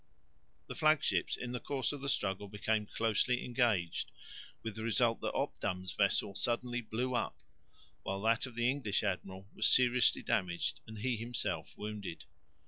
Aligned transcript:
The 0.65 0.73
flag 0.73 1.03
ships 1.03 1.37
in 1.37 1.51
the 1.51 1.59
course 1.59 1.91
of 1.91 2.01
the 2.01 2.09
struggle 2.09 2.47
became 2.47 2.87
closely 2.87 3.45
engaged, 3.45 4.09
with 4.63 4.75
the 4.75 4.81
result 4.81 5.21
that 5.21 5.35
Obdam's 5.35 5.91
vessel 5.93 6.33
suddenly 6.33 6.81
blew 6.81 7.13
up, 7.13 7.37
while 8.01 8.21
that 8.23 8.47
of 8.47 8.55
the 8.55 8.67
English 8.67 9.03
admiral 9.03 9.47
was 9.53 9.67
seriously 9.67 10.23
damaged 10.23 10.79
and 10.87 10.97
he 10.97 11.17
himself 11.17 11.75
wounded. 11.77 12.25